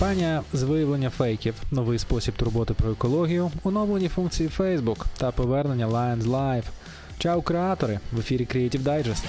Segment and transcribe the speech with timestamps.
[0.00, 6.22] Кампанія з виявлення фейків, новий спосіб турботи про екологію, оновлені функції Facebook та повернення Lions
[6.22, 6.64] Live.
[7.18, 8.00] Чао, креатори!
[8.12, 9.24] В ефірі Creative Digest.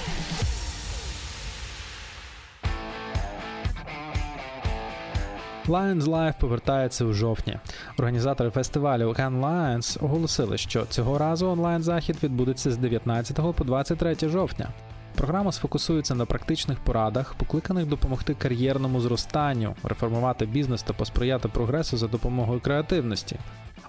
[5.68, 7.58] Lions Live повертається у жовтні.
[7.98, 14.70] Організатори фестивалю Cannes Lions оголосили, що цього разу онлайн-захід відбудеться з 19 по 23 жовтня.
[15.16, 22.08] Програма сфокусується на практичних порадах, покликаних допомогти кар'єрному зростанню, реформувати бізнес та посприяти прогресу за
[22.08, 23.36] допомогою креативності.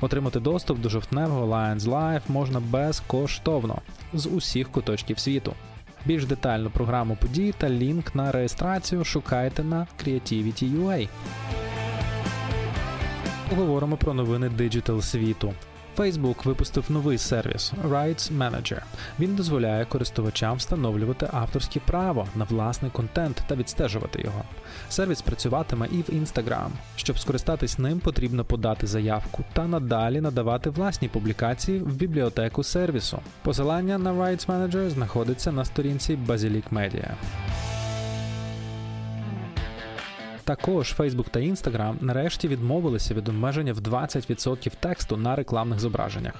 [0.01, 3.79] Отримати доступ до жовтневого Lions Live можна безкоштовно
[4.13, 5.55] з усіх куточків світу.
[6.07, 11.09] Більш детальну програму подій та лінк на реєстрацію шукайте на Creativity.ua.
[13.51, 15.55] Поговоримо про новини диджитал світу.
[15.97, 18.83] Facebook випустив новий сервіс Rights Manager.
[19.19, 24.43] Він дозволяє користувачам встановлювати авторське право на власний контент та відстежувати його.
[24.89, 26.69] Сервіс працюватиме і в Instagram.
[26.97, 33.19] Щоб скористатись ним, потрібно подати заявку та надалі надавати власні публікації в бібліотеку сервісу.
[33.43, 37.11] Посилання на Rights Manager знаходиться на сторінці Basilic Media.
[40.45, 46.35] Також Facebook та Instagram нарешті відмовилися від обмеження в 20% тексту на рекламних зображеннях.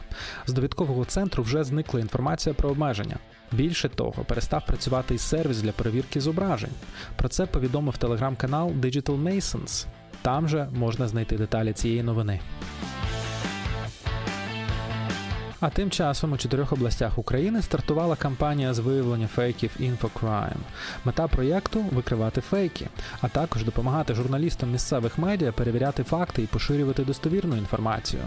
[0.47, 3.17] З довідкового центру вже зникла інформація про обмеження.
[3.53, 6.71] Більше того, перестав працювати і сервіс для перевірки зображень.
[7.17, 9.87] Про це повідомив телеграм-канал Digital Masons.
[10.23, 12.41] Там же можна знайти деталі цієї новини.
[15.63, 20.57] А тим часом у чотирьох областях України стартувала кампанія з виявлення фейків InfoCrime.
[21.05, 22.89] Мета проєкту викривати фейки,
[23.21, 28.23] а також допомагати журналістам місцевих медіа перевіряти факти і поширювати достовірну інформацію.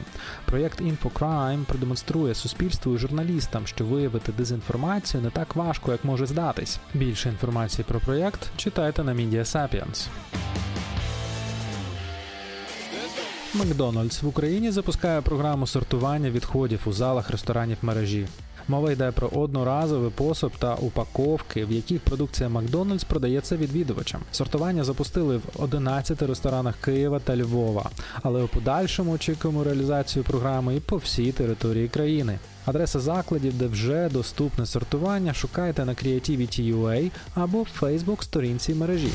[0.46, 6.80] Проєкт InfoCrime продемонструє суспільству і журналістам, що виявити дезінформацію не так важко, як може здатись.
[6.94, 10.08] Більше інформації про проєкт читайте на Media Sapiens.
[13.56, 18.28] Макдональдс в Україні запускає програму сортування відходів у залах ресторанів мережі.
[18.68, 24.22] Мова йде про одноразовий посуд та упаковки, в яких продукція Макдональдс продається відвідувачам.
[24.32, 27.90] Сортування запустили в 11 ресторанах Києва та Львова,
[28.24, 32.40] але у подальшому очікуємо реалізацію програми і по всій території країни.
[32.66, 39.12] Адреса закладів, де вже доступне сортування, шукайте на Creativity.ua або в Facebook сторінці мережі.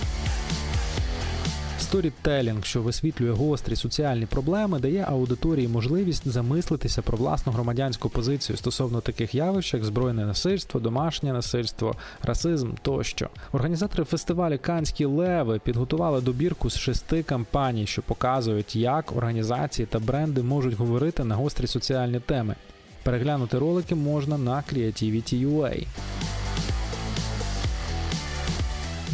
[1.90, 9.00] Сторітелінг, що висвітлює гострі соціальні проблеми, дає аудиторії можливість замислитися про власну громадянську позицію стосовно
[9.00, 13.28] таких явищ, як збройне насильство, домашнє насильство, расизм тощо.
[13.52, 20.42] Організатори фестивалю Канські леви підготували добірку з шести кампаній, що показують, як організації та бренди
[20.42, 22.54] можуть говорити на гострі соціальні теми.
[23.02, 25.86] Переглянути ролики можна на Creativity.ua.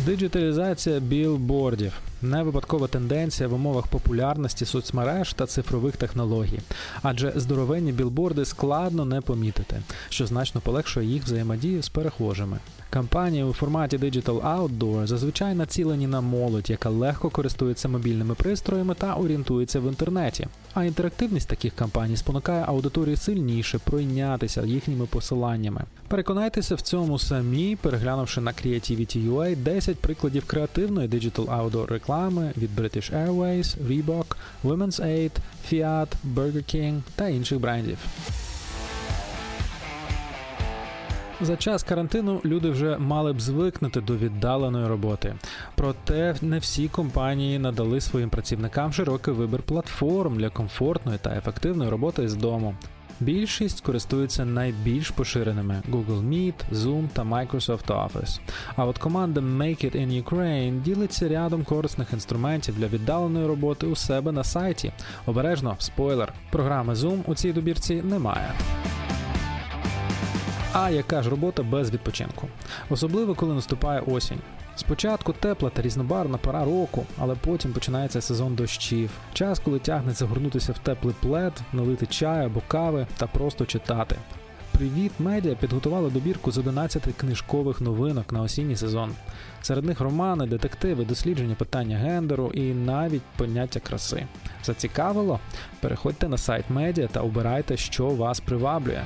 [0.07, 6.61] Диджиталізація білбордів не випадкова тенденція в умовах популярності соцмереж та цифрових технологій,
[7.03, 12.59] адже здоровенні білборди складно не помітити, що значно полегшує їх взаємодію з перехожими.
[12.91, 19.15] Кампанії у форматі Digital Outdoor зазвичай націлені на молодь, яка легко користується мобільними пристроями та
[19.15, 20.47] орієнтується в інтернеті.
[20.75, 25.85] А інтерактивність таких кампаній спонукає аудиторії сильніше пройнятися їхніми посиланнями.
[26.09, 32.06] Переконайтеся в цьому самі, переглянувши на Creativity.ua 10 прикладів креативної Digital Outdoor реклами
[32.57, 35.31] від British Airways, Reebok, Women's Aid,
[35.71, 37.99] Fiat, Burger King та інших брендів.
[41.41, 45.35] За час карантину люди вже мали б звикнути до віддаленої роботи.
[45.75, 52.29] Проте не всі компанії надали своїм працівникам широкий вибір платформ для комфортної та ефективної роботи
[52.29, 52.75] з дому.
[53.21, 58.41] Більшість користуються найбільш поширеними Google Meet, Zoom та Microsoft Office.
[58.77, 63.97] А от команда Make It in Ukraine ділиться рядом корисних інструментів для віддаленої роботи у
[63.97, 64.93] себе на сайті.
[65.27, 68.53] Обережно, спойлер, програми Zoom у цій добірці немає.
[70.73, 72.49] А яка ж робота без відпочинку?
[72.91, 74.39] Особливо коли наступає осінь.
[74.77, 79.11] Спочатку тепла та різнобарна пора року, але потім починається сезон дощів.
[79.33, 84.17] Час, коли тягне загорнутися в теплий плед, налити чаю або кави та просто читати.
[84.71, 89.11] Привіт, медіа підготували добірку з 11 книжкових новинок на осінній сезон.
[89.63, 94.27] Серед них романи, детективи, дослідження питання гендеру і навіть поняття краси.
[94.65, 95.41] Зацікавило?
[95.81, 99.03] Переходьте на сайт медіа та обирайте, що вас приваблює.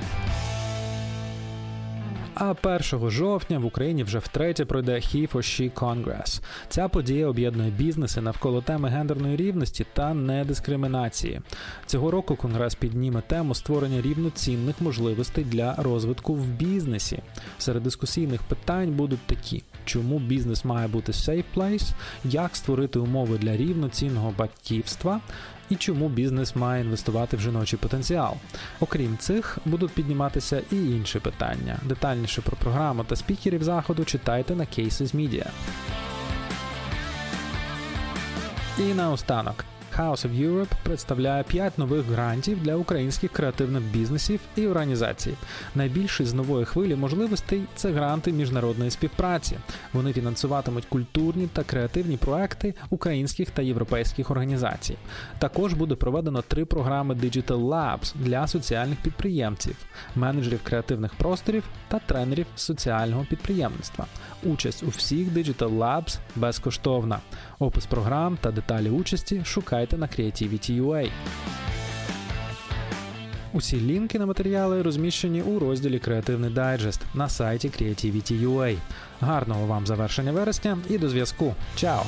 [2.43, 6.41] А 1 жовтня в Україні вже втретє пройде He for She Congress.
[6.69, 11.41] Ця подія об'єднує бізнеси навколо теми гендерної рівності та недискримінації.
[11.85, 17.19] Цього року конгрес підніме тему створення рівноцінних можливостей для розвитку в бізнесі.
[17.57, 21.93] Серед дискусійних питань будуть такі: чому бізнес має бути safe place,
[22.25, 25.21] як створити умови для рівноцінного батьківства.
[25.71, 28.33] І чому бізнес має інвестувати в жіночий потенціал?
[28.79, 31.77] Окрім цих, будуть підніматися і інші питання.
[31.83, 35.45] Детальніше про програму та спікерів заходу читайте на Cases Media.
[38.79, 39.65] І наостанок.
[39.99, 45.33] House of Europe представляє 5 нових грантів для українських креативних бізнесів і організацій.
[45.75, 49.57] Найбільший з нової хвилі можливостей це гранти міжнародної співпраці.
[49.93, 54.95] Вони фінансуватимуть культурні та креативні проекти українських та європейських організацій.
[55.39, 59.75] Також буде проведено три програми Digital Labs для соціальних підприємців,
[60.15, 64.05] менеджерів креативних просторів та тренерів соціального підприємництва.
[64.43, 67.19] Участь у всіх Digital Labs безкоштовна.
[67.59, 71.09] Опис програм та деталі участі шукайте на Creativity.ua.
[73.53, 78.77] Усі лінки на матеріали розміщені у розділі Креативний дайджест на сайті Creativity.ua.
[79.21, 81.55] Гарного вам завершення вересня і до зв'язку.
[81.75, 82.03] Чао!